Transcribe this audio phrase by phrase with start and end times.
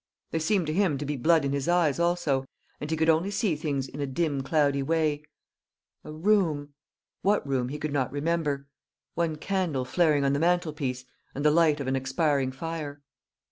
[0.31, 2.47] There seemed to him to be blood in his eyes also;
[2.79, 5.23] and he could only see things in a dim cloudy way
[6.03, 6.73] a room
[7.21, 8.65] what room he could not remember
[9.13, 13.03] one candle flaring on the mantelpiece, and the light of an expiring fire.